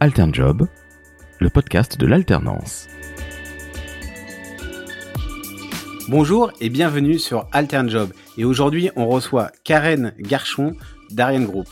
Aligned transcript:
Alternjob, 0.00 0.68
le 1.40 1.50
podcast 1.50 1.98
de 1.98 2.06
l'alternance. 2.06 2.86
Bonjour 6.08 6.52
et 6.60 6.70
bienvenue 6.70 7.18
sur 7.18 7.48
Alternjob. 7.50 8.12
Et 8.36 8.44
aujourd'hui, 8.44 8.90
on 8.94 9.08
reçoit 9.08 9.50
Karen 9.64 10.14
Garchon 10.20 10.76
d'Ariane 11.10 11.46
Group. 11.46 11.66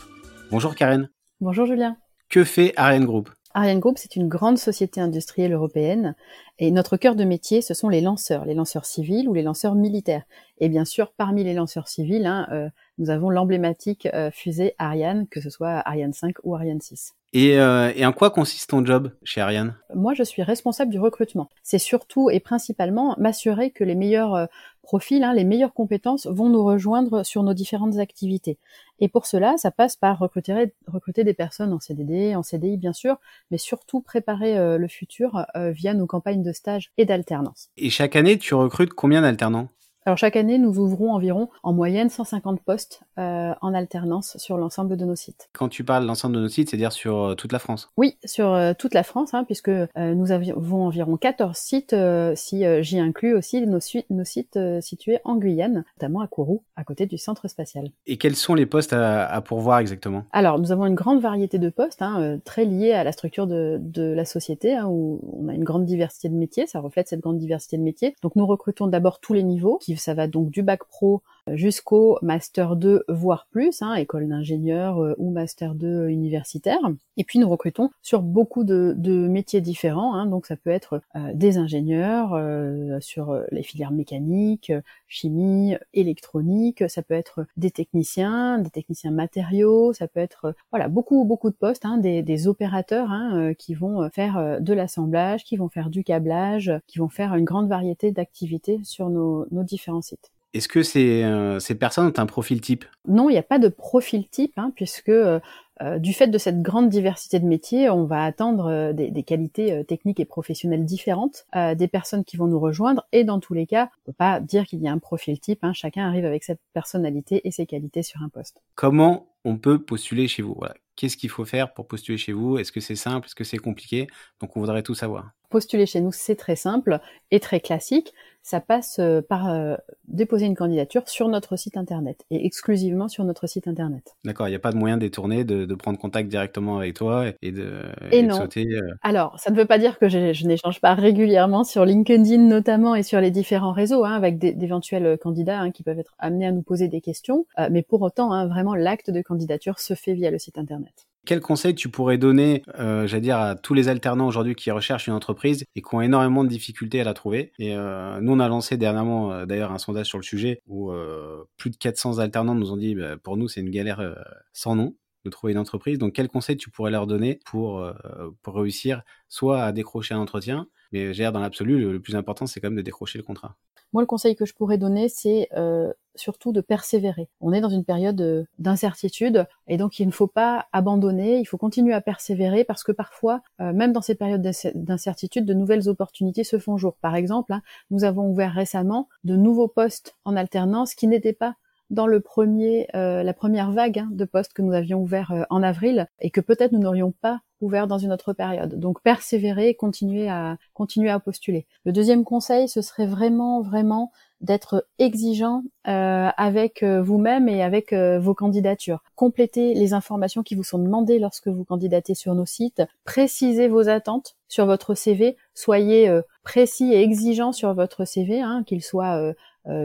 Bonjour 0.51 0.75
Karen. 0.75 1.09
Bonjour 1.39 1.67
Julien. 1.67 1.95
Que 2.29 2.43
fait 2.43 2.73
Ariane 2.75 3.05
Group? 3.05 3.29
Ariane 3.57 3.79
Group, 3.79 3.97
c'est 3.97 4.15
une 4.15 4.27
grande 4.27 4.59
société 4.59 5.01
industrielle 5.01 5.51
européenne 5.51 6.13
et 6.59 6.69
notre 6.69 6.95
cœur 6.95 7.15
de 7.15 7.23
métier, 7.23 7.63
ce 7.63 7.73
sont 7.73 7.89
les 7.89 8.01
lanceurs, 8.01 8.45
les 8.45 8.53
lanceurs 8.53 8.85
civils 8.85 9.27
ou 9.27 9.33
les 9.33 9.41
lanceurs 9.41 9.73
militaires. 9.73 10.21
Et 10.59 10.69
bien 10.69 10.85
sûr, 10.85 11.11
parmi 11.17 11.43
les 11.43 11.55
lanceurs 11.55 11.87
civils, 11.87 12.27
hein, 12.27 12.47
euh, 12.51 12.69
nous 12.99 13.09
avons 13.09 13.31
l'emblématique 13.31 14.07
euh, 14.13 14.29
fusée 14.29 14.75
Ariane, 14.77 15.27
que 15.27 15.41
ce 15.41 15.49
soit 15.49 15.81
Ariane 15.87 16.13
5 16.13 16.35
ou 16.43 16.53
Ariane 16.53 16.81
6. 16.81 17.15
Et, 17.33 17.57
euh, 17.57 17.91
et, 17.95 18.05
en 18.05 18.13
quoi 18.13 18.29
consiste 18.29 18.69
ton 18.69 18.85
job 18.85 19.11
chez 19.23 19.41
Ariane? 19.41 19.75
Moi, 19.95 20.13
je 20.13 20.21
suis 20.21 20.43
responsable 20.43 20.91
du 20.91 20.99
recrutement. 20.99 21.49
C'est 21.63 21.79
surtout 21.79 22.29
et 22.29 22.39
principalement 22.39 23.15
m'assurer 23.17 23.71
que 23.71 23.83
les 23.83 23.95
meilleurs 23.95 24.47
profils, 24.87 25.21
hein, 25.21 25.33
les 25.33 25.43
meilleures 25.43 25.73
compétences 25.73 26.27
vont 26.27 26.47
nous 26.47 26.63
rejoindre 26.63 27.23
sur 27.23 27.43
nos 27.43 27.53
différentes 27.53 27.97
activités. 27.97 28.57
Et 29.01 29.09
pour 29.09 29.25
cela, 29.25 29.55
ça 29.57 29.69
passe 29.69 29.97
par 29.97 30.17
recruter, 30.17 30.73
recruter 30.87 31.25
des 31.25 31.33
personnes 31.33 31.73
en 31.73 31.79
CDD, 31.81 32.37
en 32.37 32.41
CDI 32.41 32.77
bien 32.77 32.93
sûr, 32.93 33.17
mais 33.51 33.57
surtout 33.57 33.99
préparer 33.99 34.57
euh, 34.57 34.77
le 34.77 34.87
futur 34.87 35.45
euh, 35.57 35.71
via 35.71 35.93
nos 35.93 36.07
campagnes 36.07 36.41
de 36.41 36.53
stage 36.53 36.93
et 36.97 37.03
d'alternance. 37.03 37.67
Et 37.75 37.89
chaque 37.89 38.15
année, 38.15 38.37
tu 38.37 38.53
recrutes 38.53 38.93
combien 38.93 39.21
d'alternants? 39.21 39.67
Alors 40.07 40.17
chaque 40.17 40.37
année, 40.37 40.57
nous 40.57 40.79
ouvrons 40.79 41.11
environ 41.11 41.49
en 41.63 41.73
moyenne 41.73 42.09
150 42.09 42.61
postes 42.61 43.01
euh, 43.19 43.53
en 43.59 43.73
alternance 43.73 44.37
sur 44.37 44.57
l'ensemble 44.57 44.95
de 44.95 45.03
nos 45.03 45.17
sites. 45.17 45.49
Quand 45.51 45.67
tu 45.67 45.83
parles 45.83 46.05
l'ensemble 46.05 46.37
de 46.37 46.39
nos 46.39 46.47
sites, 46.47 46.69
c'est-à-dire 46.69 46.93
sur 46.93 47.21
euh, 47.21 47.35
toute 47.35 47.51
la 47.51 47.59
France 47.59 47.89
Oui, 47.97 48.15
sur 48.23 48.53
euh, 48.53 48.71
toute 48.71 48.93
la 48.93 49.03
France, 49.03 49.33
hein, 49.33 49.43
puisque 49.43 49.69
nous 49.97 50.31
avons 50.31 50.85
environ 50.85 51.17
14 51.17 51.57
sites, 51.57 51.95
si 52.35 52.63
j'y 52.83 52.99
inclus 52.99 53.35
aussi 53.35 53.67
nos, 53.67 53.79
nos 54.09 54.23
sites 54.23 54.57
situés 54.79 55.19
en 55.25 55.35
Guyane, 55.35 55.83
notamment 55.97 56.21
à 56.21 56.27
Kourou, 56.27 56.63
à 56.77 56.85
côté 56.85 57.05
du 57.05 57.17
centre 57.17 57.49
spatial. 57.49 57.91
Et 58.05 58.15
quels 58.15 58.37
sont 58.37 58.55
les 58.55 58.65
postes 58.65 58.93
à, 58.93 59.25
à 59.25 59.41
pourvoir 59.41 59.79
exactement? 59.79 60.23
Alors, 60.31 60.57
nous 60.57 60.71
avons 60.71 60.85
une 60.85 60.95
grande 60.95 61.19
variété 61.19 61.59
de 61.59 61.69
postes, 61.69 62.01
hein, 62.01 62.39
très 62.45 62.63
liés 62.63 62.93
à 62.93 63.03
la 63.03 63.11
structure 63.11 63.45
de, 63.45 63.77
de 63.81 64.03
la 64.03 64.23
société, 64.23 64.73
hein, 64.73 64.87
où 64.87 65.19
on 65.37 65.49
a 65.49 65.53
une 65.53 65.65
grande 65.65 65.83
diversité 65.83 66.29
de 66.29 66.35
métiers, 66.35 66.65
ça 66.65 66.79
reflète 66.79 67.09
cette 67.09 67.19
grande 67.19 67.39
diversité 67.39 67.75
de 67.75 67.83
métiers. 67.83 68.15
Donc 68.21 68.37
nous 68.37 68.45
recrutons 68.45 68.87
d'abord 68.87 69.19
tous 69.19 69.33
les 69.33 69.43
niveaux, 69.43 69.79
qui 69.81 69.96
ça 69.97 70.13
va 70.13 70.27
donc 70.27 70.49
du 70.49 70.63
bac 70.63 70.83
pro 70.85 71.21
jusqu'au 71.53 72.17
master 72.21 72.75
2 72.75 73.03
voire 73.07 73.47
plus, 73.51 73.81
hein, 73.81 73.95
école 73.95 74.27
d'ingénieur 74.27 74.99
euh, 74.99 75.13
ou 75.17 75.31
master 75.31 75.75
2 75.75 76.09
universitaire. 76.09 76.79
Et 77.17 77.23
puis 77.23 77.39
nous 77.39 77.49
recrutons 77.49 77.89
sur 78.01 78.21
beaucoup 78.21 78.63
de, 78.63 78.93
de 78.97 79.27
métiers 79.27 79.61
différents, 79.61 80.13
hein, 80.15 80.25
donc 80.25 80.45
ça 80.45 80.55
peut 80.55 80.69
être 80.69 81.01
euh, 81.15 81.31
des 81.33 81.57
ingénieurs 81.57 82.33
euh, 82.33 82.99
sur 82.99 83.39
les 83.51 83.63
filières 83.63 83.91
mécaniques, 83.91 84.71
chimie, 85.07 85.75
électronique, 85.93 86.83
ça 86.89 87.01
peut 87.01 87.13
être 87.13 87.45
des 87.57 87.71
techniciens, 87.71 88.59
des 88.59 88.69
techniciens 88.69 89.11
matériaux, 89.11 89.93
ça 89.93 90.07
peut 90.07 90.19
être 90.19 90.53
voilà 90.71 90.87
beaucoup 90.87 91.25
beaucoup 91.25 91.49
de 91.49 91.55
postes, 91.55 91.85
hein, 91.85 91.97
des, 91.97 92.21
des, 92.21 92.47
opérateurs 92.47 93.11
hein, 93.11 93.53
qui 93.55 93.73
vont 93.73 94.09
faire 94.09 94.61
de 94.61 94.73
l'assemblage, 94.73 95.43
qui 95.43 95.57
vont 95.57 95.69
faire 95.69 95.89
du 95.89 96.03
câblage, 96.03 96.71
qui 96.87 96.99
vont 96.99 97.09
faire 97.09 97.35
une 97.35 97.45
grande 97.45 97.67
variété 97.67 98.11
d'activités 98.11 98.79
sur 98.83 99.09
nos, 99.09 99.45
nos 99.51 99.63
différents 99.63 100.01
sites. 100.01 100.31
Est-ce 100.57 100.67
que 100.67 100.81
ces, 100.81 101.23
euh, 101.23 101.59
ces, 101.59 101.75
personnes 101.75 102.07
ont 102.07 102.19
un 102.19 102.25
profil 102.25 102.61
type? 102.61 102.83
Non, 103.07 103.29
il 103.29 103.33
n'y 103.33 103.39
a 103.39 103.43
pas 103.43 103.59
de 103.59 103.67
profil 103.67 104.27
type, 104.27 104.57
hein, 104.57 104.71
puisque 104.75 105.09
euh, 105.09 105.39
euh, 105.81 105.99
du 105.99 106.13
fait 106.13 106.27
de 106.27 106.37
cette 106.39 106.63
grande 106.63 106.89
diversité 106.89 107.39
de 107.39 107.45
métiers, 107.45 107.91
on 107.91 108.05
va 108.05 108.23
attendre 108.23 108.65
euh, 108.65 108.91
des, 108.91 109.11
des, 109.11 109.21
qualités 109.21 109.83
techniques 109.85 110.19
et 110.19 110.25
professionnelles 110.25 110.83
différentes 110.83 111.45
des 111.75 111.87
personnes 111.87 112.23
qui 112.23 112.37
vont 112.37 112.47
nous 112.47 112.59
rejoindre. 112.59 113.05
Et 113.11 113.23
dans 113.23 113.39
tous 113.39 113.53
les 113.53 113.67
cas, 113.67 113.89
on 114.01 114.11
peut 114.11 114.15
pas 114.17 114.39
dire 114.39 114.65
qu'il 114.65 114.81
y 114.81 114.87
a 114.87 114.91
un 114.91 114.97
profil 114.97 115.39
type. 115.39 115.63
Hein, 115.63 115.73
chacun 115.73 116.07
arrive 116.07 116.25
avec 116.25 116.43
sa 116.43 116.55
personnalité 116.73 117.47
et 117.47 117.51
ses 117.51 117.67
qualités 117.67 118.01
sur 118.01 118.23
un 118.23 118.29
poste. 118.29 118.59
Comment 118.73 119.27
on 119.45 119.57
peut 119.57 119.79
postuler 119.79 120.27
chez 120.27 120.41
vous? 120.41 120.55
Voilà. 120.57 120.73
Qu'est-ce 120.95 121.15
qu'il 121.15 121.29
faut 121.29 121.45
faire 121.45 121.73
pour 121.73 121.87
postuler 121.87 122.17
chez 122.17 122.33
vous? 122.33 122.57
Est-ce 122.57 122.71
que 122.71 122.79
c'est 122.79 122.95
simple? 122.95 123.27
Est-ce 123.27 123.35
que 123.35 123.43
c'est 123.43 123.59
compliqué? 123.59 124.07
Donc 124.41 124.57
on 124.57 124.59
voudrait 124.59 124.81
tout 124.81 124.95
savoir. 124.95 125.29
Postuler 125.49 125.85
chez 125.85 126.01
nous, 126.01 126.11
c'est 126.11 126.35
très 126.35 126.55
simple 126.55 126.99
et 127.31 127.39
très 127.39 127.59
classique. 127.59 128.13
Ça 128.47 128.61
passe 128.61 129.01
par 129.27 129.51
euh, 129.51 129.75
déposer 130.07 130.45
une 130.45 130.55
candidature 130.55 131.09
sur 131.09 131.27
notre 131.27 131.57
site 131.57 131.75
internet 131.75 132.23
et 132.31 132.45
exclusivement 132.45 133.09
sur 133.09 133.25
notre 133.25 133.45
site 133.45 133.67
internet. 133.67 134.15
D'accord, 134.23 134.47
il 134.47 134.51
n'y 134.51 134.55
a 134.55 134.59
pas 134.59 134.71
de 134.71 134.77
moyen 134.77 134.95
détourné 134.95 135.43
de, 135.43 135.65
de, 135.65 135.75
prendre 135.75 135.99
contact 135.99 136.29
directement 136.29 136.77
avec 136.77 136.93
toi 136.93 137.25
et 137.41 137.51
de, 137.51 137.83
et, 138.09 138.19
et 138.19 138.23
non. 138.23 138.35
De 138.35 138.41
sauter, 138.43 138.65
euh... 138.71 138.93
Alors, 139.01 139.37
ça 139.37 139.51
ne 139.51 139.57
veut 139.57 139.65
pas 139.65 139.77
dire 139.77 139.99
que 139.99 140.07
je, 140.07 140.31
je 140.31 140.47
n'échange 140.47 140.79
pas 140.79 140.93
régulièrement 140.93 141.65
sur 141.65 141.83
LinkedIn 141.83 142.37
notamment 142.37 142.95
et 142.95 143.03
sur 143.03 143.19
les 143.19 143.31
différents 143.31 143.73
réseaux 143.73 144.05
hein, 144.05 144.13
avec 144.13 144.39
d'éventuels 144.39 145.17
candidats 145.17 145.59
hein, 145.59 145.71
qui 145.71 145.83
peuvent 145.83 145.99
être 145.99 146.15
amenés 146.17 146.47
à 146.47 146.53
nous 146.53 146.63
poser 146.63 146.87
des 146.87 147.01
questions, 147.01 147.45
euh, 147.59 147.67
mais 147.69 147.81
pour 147.81 148.01
autant, 148.01 148.31
hein, 148.31 148.47
vraiment, 148.47 148.75
l'acte 148.75 149.11
de 149.11 149.21
candidature 149.21 149.77
se 149.77 149.93
fait 149.93 150.13
via 150.13 150.31
le 150.31 150.39
site 150.39 150.57
internet. 150.57 151.05
Quel 151.27 151.41
conseil 151.41 151.75
tu 151.75 151.89
pourrais 151.89 152.17
donner, 152.17 152.63
euh, 152.79 153.05
j'allais 153.05 153.19
dire, 153.21 153.37
à 153.37 153.55
tous 153.55 153.73
les 153.73 153.89
alternants 153.89 154.27
aujourd'hui 154.27 154.55
qui 154.55 154.71
recherchent 154.71 155.07
une 155.07 155.13
entreprise 155.13 155.65
et 155.75 155.81
qui 155.81 155.93
ont 155.93 155.99
énormément 155.99 156.45
de 156.45 156.49
difficultés 156.49 157.01
à 157.01 157.03
la 157.03 157.13
trouver? 157.13 157.51
Et 157.59 157.75
euh, 157.75 158.21
nous, 158.21 158.31
on 158.31 158.39
a 158.39 158.47
lancé 158.47 158.77
dernièrement, 158.77 159.33
euh, 159.33 159.45
d'ailleurs, 159.45 159.73
un 159.73 159.77
sondage 159.77 160.05
sur 160.05 160.17
le 160.17 160.23
sujet 160.23 160.61
où 160.67 160.89
euh, 160.89 161.43
plus 161.57 161.69
de 161.69 161.75
400 161.75 162.19
alternants 162.19 162.55
nous 162.55 162.71
ont 162.71 162.77
dit, 162.77 162.95
bah, 162.95 163.17
pour 163.17 163.35
nous, 163.35 163.49
c'est 163.49 163.59
une 163.59 163.71
galère 163.71 164.15
sans 164.53 164.77
nom 164.77 164.95
trouver 165.29 165.53
une 165.53 165.59
entreprise. 165.59 165.97
Donc, 165.97 166.13
quel 166.13 166.27
conseil 166.27 166.57
tu 166.57 166.69
pourrais 166.69 166.91
leur 166.91 167.07
donner 167.07 167.39
pour, 167.45 167.79
euh, 167.79 167.93
pour 168.41 168.55
réussir 168.55 169.03
soit 169.29 169.63
à 169.63 169.71
décrocher 169.71 170.13
un 170.13 170.19
entretien, 170.19 170.67
mais 170.91 171.13
j'ai 171.13 171.29
dans 171.31 171.39
l'absolu, 171.39 171.79
le, 171.79 171.99
plus 171.99 172.15
important, 172.15 172.47
c'est 172.47 172.61
quand 172.61 172.69
même 172.69 172.77
de 172.77 172.81
décrocher 172.81 173.17
le 173.17 173.23
contrat? 173.23 173.55
Moi, 173.93 174.03
le 174.03 174.07
conseil 174.07 174.35
que 174.35 174.45
je 174.45 174.53
pourrais 174.53 174.77
donner, 174.77 175.07
c'est 175.07 175.47
euh, 175.55 175.93
surtout 176.15 176.51
de 176.51 176.59
persévérer. 176.59 177.29
On 177.39 177.53
est 177.53 177.61
dans 177.61 177.69
une 177.69 177.85
période 177.85 178.19
euh, 178.19 178.43
d'incertitude 178.59 179.45
et 179.67 179.77
donc 179.77 179.99
il 179.99 180.07
ne 180.07 180.11
faut 180.11 180.27
pas 180.27 180.67
abandonner, 180.73 181.39
il 181.39 181.45
faut 181.45 181.57
continuer 181.57 181.93
à 181.93 182.01
persévérer 182.01 182.65
parce 182.65 182.83
que 182.83 182.91
parfois, 182.91 183.41
même 183.59 183.93
dans 183.93 184.01
ces 184.01 184.15
périodes 184.15 184.45
d'incertitude, 184.75 185.45
de 185.45 185.53
nouvelles 185.53 185.87
opportunités 185.87 186.43
se 186.43 186.59
font 186.59 186.77
jour. 186.77 186.97
Par 187.01 187.15
exemple, 187.15 187.53
hein, 187.53 187.61
nous 187.89 188.03
avons 188.03 188.29
ouvert 188.29 188.53
récemment 188.53 189.07
de 189.23 189.37
nouveaux 189.37 189.69
postes 189.69 190.15
en 190.25 190.35
alternance 190.35 190.93
qui 190.93 191.07
n'étaient 191.07 191.31
pas 191.31 191.55
dans 191.89 192.07
le 192.07 192.19
premier, 192.19 192.87
euh, 192.95 193.23
la 193.23 193.33
première 193.33 193.71
vague 193.71 193.99
hein, 193.99 194.09
de 194.11 194.25
postes 194.25 194.53
que 194.53 194.61
nous 194.61 194.73
avions 194.73 195.01
ouvert 195.01 195.31
euh, 195.31 195.43
en 195.49 195.63
avril 195.63 196.07
et 196.19 196.29
que 196.29 196.41
peut-être 196.41 196.71
nous 196.71 196.79
n'aurions 196.79 197.11
pas 197.11 197.41
ouvert 197.61 197.87
dans 197.87 197.97
une 197.97 198.11
autre 198.11 198.33
période. 198.33 198.79
Donc 198.79 199.01
persévérer, 199.01 199.73
continuer 199.73 200.29
à 200.29 200.57
continuer 200.73 201.09
à 201.09 201.19
postuler. 201.19 201.65
Le 201.85 201.91
deuxième 201.91 202.23
conseil, 202.23 202.67
ce 202.67 202.81
serait 202.81 203.07
vraiment 203.07 203.61
vraiment 203.61 204.11
d'être 204.41 204.85
exigeant 204.99 205.63
euh, 205.87 206.29
avec 206.37 206.83
vous-même 206.83 207.49
et 207.49 207.63
avec 207.63 207.91
euh, 207.91 208.19
vos 208.19 208.35
candidatures. 208.35 209.01
Complétez 209.15 209.73
les 209.73 209.93
informations 209.93 210.43
qui 210.43 210.53
vous 210.53 210.63
sont 210.63 210.77
demandées 210.77 211.17
lorsque 211.17 211.47
vous 211.47 211.63
candidatez 211.63 212.13
sur 212.13 212.35
nos 212.35 212.45
sites. 212.45 212.83
Précisez 213.03 213.67
vos 213.67 213.89
attentes 213.89 214.35
sur 214.47 214.65
votre 214.65 214.95
CV. 214.95 215.37
Soyez 215.53 216.09
euh, 216.09 216.21
précis 216.43 216.93
et 216.93 217.01
exigeant 217.01 217.51
sur 217.51 217.73
votre 217.73 218.05
CV, 218.05 218.41
hein, 218.41 218.63
qu'il 218.65 218.83
soit 218.83 219.17
euh, 219.17 219.33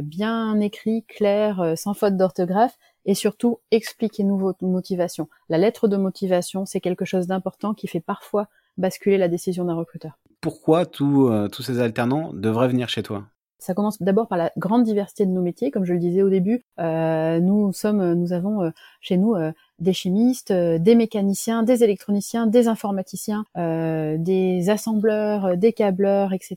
bien 0.03 0.61
écrit, 0.61 1.05
clair, 1.05 1.75
sans 1.77 1.95
faute 1.95 2.17
d'orthographe. 2.17 2.77
Et 3.05 3.15
surtout, 3.15 3.59
expliquez-nous 3.71 4.39
votre 4.39 4.65
motivation. 4.65 5.29
La 5.49 5.59
lettre 5.59 5.89
de 5.89 5.97
motivation, 5.97 6.65
c'est 6.67 6.81
quelque 6.81 7.05
chose 7.05 7.27
d'important 7.27 7.75
qui 7.75 7.89
fait 7.89 8.01
parfois 8.01 8.49
basculer 8.77 9.19
la 9.19 9.29
décision 9.29 9.65
d'un 9.65 9.75
recruteur. 9.75 10.19
Pourquoi 10.41 10.87
tous 10.87 11.31
tous 11.51 11.63
ces 11.63 11.81
alternants 11.81 12.33
devraient 12.33 12.69
venir 12.69 12.89
chez 12.89 13.03
toi? 13.03 13.25
Ça 13.63 13.75
commence 13.75 14.03
d'abord 14.03 14.27
par 14.27 14.39
la 14.39 14.51
grande 14.57 14.83
diversité 14.83 15.25
de 15.25 15.31
nos 15.31 15.41
métiers, 15.41 15.71
comme 15.71 15.85
je 15.85 15.93
le 15.93 16.01
disais 16.01 16.23
au 16.23 16.29
début. 16.29 16.65
Euh, 16.81 17.39
nous 17.39 17.73
sommes, 17.73 18.15
nous 18.15 18.33
avons 18.33 18.61
euh, 18.61 18.71
chez 19.01 19.17
nous 19.17 19.37
euh, 19.37 19.53
des 19.83 19.93
chimistes, 19.93 20.51
euh, 20.51 20.79
des 20.79 20.95
mécaniciens, 20.95 21.63
des 21.63 21.85
électroniciens, 21.85 22.47
des 22.47 22.69
informaticiens, 22.69 23.45
euh, 23.57 24.17
des 24.19 24.71
assembleurs, 24.71 25.57
des 25.57 25.73
câbleurs, 25.73 26.33
etc. 26.33 26.57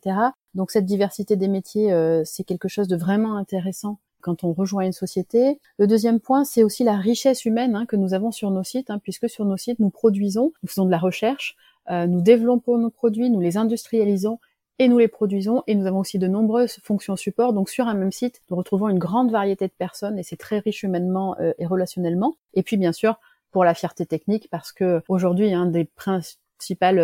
Donc 0.54 0.72
cette 0.72 0.86
diversité 0.86 1.36
des 1.36 1.50
métiers, 1.50 1.94
c'est 2.24 2.46
quelque 2.46 2.70
chose 2.70 2.88
de 2.88 2.96
vraiment 2.96 3.36
intéressant 3.36 3.98
quand 4.26 4.44
on 4.44 4.54
rejoint 4.54 4.86
une 4.86 4.92
société. 4.92 5.60
Le 5.78 5.86
deuxième 5.86 6.20
point, 6.20 6.46
c'est 6.46 6.64
aussi 6.64 6.84
la 6.84 6.96
richesse 6.96 7.46
humaine 7.46 7.76
hein, 7.76 7.86
que 7.86 7.96
nous 7.96 8.16
avons 8.16 8.32
sur 8.32 8.50
nos 8.50 8.64
sites, 8.64 8.90
hein, 8.90 9.00
puisque 9.02 9.30
sur 9.30 9.46
nos 9.46 9.56
sites, 9.56 9.78
nous 9.80 9.92
produisons, 9.92 10.52
nous 10.64 10.70
faisons 10.70 10.86
de 10.86 10.92
la 10.92 10.98
recherche, 10.98 11.56
euh, 11.92 12.08
nous 12.08 12.22
développons 12.22 12.80
nos 12.80 12.90
produits, 12.90 13.30
nous 13.30 13.40
les 13.40 13.58
industrialisons 13.58 14.40
et 14.80 14.88
nous 14.88 14.98
les 14.98 15.08
produisons 15.08 15.64
et 15.68 15.76
nous 15.76 15.86
avons 15.86 16.00
aussi 16.00 16.20
de 16.20 16.28
nombreuses 16.28 16.80
fonctions 16.84 17.16
support. 17.16 17.54
Donc 17.54 17.70
sur 17.70 17.88
un 17.88 17.94
même 17.94 18.12
site, 18.12 18.42
nous 18.50 18.58
retrouvons 18.58 18.90
une 18.90 19.00
grande 19.00 19.32
variété 19.32 19.68
de 19.68 19.74
personnes 19.78 20.20
et 20.20 20.24
c'est 20.24 20.38
très 20.38 20.60
riche 20.60 20.84
humainement 20.84 21.36
euh, 21.40 21.54
et 21.60 21.66
relationnellement. 21.66 22.36
Et 22.54 22.64
puis 22.64 22.78
bien 22.78 22.92
sûr 22.92 23.20
pour 23.52 23.64
la 23.64 23.74
fierté 23.74 24.06
technique 24.06 24.50
parce 24.52 24.72
que 24.72 25.02
aujourd'hui 25.08 25.54
un 25.54 25.66
des 25.66 25.86
principaux 25.86 26.40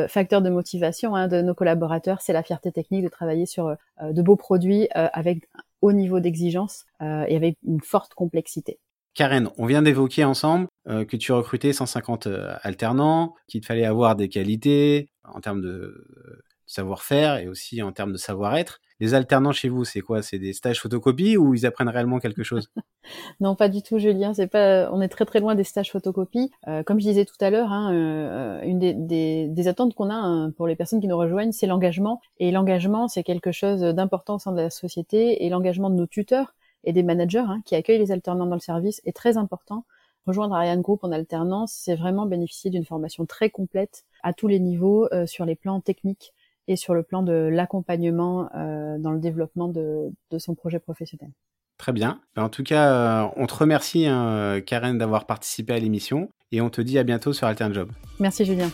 facteurs 0.07 0.41
de 0.41 0.49
motivation 0.49 1.15
hein, 1.15 1.27
de 1.27 1.41
nos 1.41 1.53
collaborateurs, 1.53 2.21
c'est 2.21 2.33
la 2.33 2.43
fierté 2.43 2.71
technique 2.71 3.03
de 3.03 3.09
travailler 3.09 3.45
sur 3.45 3.67
euh, 3.67 4.11
de 4.11 4.21
beaux 4.21 4.35
produits 4.37 4.87
euh, 4.95 5.07
avec 5.13 5.47
un 5.55 5.61
haut 5.81 5.93
niveau 5.93 6.19
d'exigence 6.19 6.85
et 7.01 7.35
avec 7.35 7.57
une 7.65 7.81
forte 7.81 8.13
complexité. 8.13 8.77
Karen, 9.15 9.49
on 9.57 9.65
vient 9.65 9.81
d'évoquer 9.81 10.23
ensemble 10.23 10.67
que 10.85 11.17
tu 11.17 11.31
recrutais 11.31 11.73
150 11.73 12.27
alternants, 12.61 13.33
qu'il 13.47 13.65
fallait 13.65 13.85
avoir 13.85 14.15
des 14.15 14.29
qualités 14.29 15.09
en 15.23 15.41
termes 15.41 15.59
de 15.59 16.05
savoir-faire 16.71 17.37
et 17.37 17.47
aussi 17.47 17.81
en 17.81 17.91
termes 17.91 18.11
de 18.11 18.17
savoir-être. 18.17 18.79
Les 18.99 19.15
alternants 19.15 19.51
chez 19.51 19.67
vous, 19.67 19.83
c'est 19.83 20.01
quoi? 20.01 20.21
C'est 20.21 20.37
des 20.37 20.53
stages 20.53 20.79
photocopie 20.79 21.35
ou 21.35 21.55
ils 21.55 21.65
apprennent 21.65 21.89
réellement 21.89 22.19
quelque 22.19 22.43
chose? 22.43 22.69
Non, 23.39 23.55
pas 23.55 23.67
du 23.67 23.81
tout, 23.81 23.97
Julien. 23.97 24.35
C'est 24.35 24.45
pas. 24.45 24.91
On 24.93 25.01
est 25.01 25.07
très 25.07 25.25
très 25.25 25.39
loin 25.39 25.55
des 25.55 25.63
stages 25.63 25.91
photocopie. 25.91 26.51
Euh, 26.67 26.83
comme 26.83 26.99
je 26.99 27.07
disais 27.07 27.25
tout 27.25 27.35
à 27.41 27.49
l'heure, 27.49 27.71
hein, 27.71 27.91
euh, 27.91 28.61
une 28.61 28.77
des, 28.77 28.93
des, 28.93 29.47
des 29.47 29.67
attentes 29.67 29.95
qu'on 29.95 30.11
a 30.11 30.13
hein, 30.13 30.51
pour 30.51 30.67
les 30.67 30.75
personnes 30.75 31.01
qui 31.01 31.07
nous 31.07 31.17
rejoignent, 31.17 31.51
c'est 31.51 31.65
l'engagement. 31.65 32.21
Et 32.37 32.51
l'engagement, 32.51 33.07
c'est 33.07 33.23
quelque 33.23 33.51
chose 33.51 33.81
d'important 33.81 34.35
au 34.35 34.39
sein 34.39 34.51
de 34.51 34.61
la 34.61 34.69
société. 34.69 35.43
Et 35.43 35.49
l'engagement 35.49 35.89
de 35.89 35.95
nos 35.95 36.05
tuteurs 36.05 36.53
et 36.83 36.93
des 36.93 37.01
managers 37.01 37.39
hein, 37.39 37.61
qui 37.65 37.73
accueillent 37.73 37.99
les 37.99 38.11
alternants 38.11 38.45
dans 38.45 38.55
le 38.55 38.61
service 38.61 39.01
est 39.05 39.15
très 39.15 39.35
important. 39.35 39.83
Rejoindre 40.27 40.53
Ariane 40.53 40.81
Group 40.81 41.03
en 41.03 41.11
alternance, 41.11 41.73
c'est 41.73 41.95
vraiment 41.95 42.27
bénéficier 42.27 42.69
d'une 42.69 42.85
formation 42.85 43.25
très 43.25 43.49
complète 43.49 44.03
à 44.21 44.33
tous 44.33 44.47
les 44.47 44.59
niveaux 44.59 45.07
euh, 45.11 45.25
sur 45.25 45.45
les 45.45 45.55
plans 45.55 45.81
techniques 45.81 46.33
et 46.67 46.75
sur 46.75 46.93
le 46.93 47.03
plan 47.03 47.23
de 47.23 47.33
l'accompagnement 47.33 48.49
euh, 48.55 48.97
dans 48.97 49.11
le 49.11 49.19
développement 49.19 49.67
de, 49.67 50.11
de, 50.29 50.37
son 50.37 50.55
projet 50.55 50.79
professionnel. 50.79 51.31
Très 51.77 51.91
bien. 51.91 52.21
Ben, 52.35 52.43
en 52.43 52.49
tout 52.49 52.63
cas, 52.63 53.23
euh, 53.25 53.27
on 53.35 53.47
te 53.47 53.53
remercie, 53.55 54.05
hein, 54.05 54.61
Karen, 54.65 54.97
d'avoir 54.97 55.25
participé 55.25 55.73
à 55.73 55.79
l'émission 55.79 56.29
et 56.51 56.61
on 56.61 56.69
te 56.69 56.81
dit 56.81 56.99
à 56.99 57.03
bientôt 57.03 57.33
sur 57.33 57.47
Altern 57.47 57.73
Job. 57.73 57.91
Merci, 58.19 58.45
Julien. 58.45 58.69